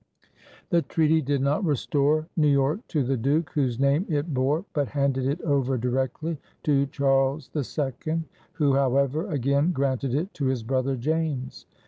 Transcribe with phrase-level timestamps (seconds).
[0.71, 4.87] The treaty did not restore New York to the Duke whose name it bore but
[4.87, 10.95] handed it over directly to Charles II, who, however, again granted it to his brother
[10.95, 11.67] James.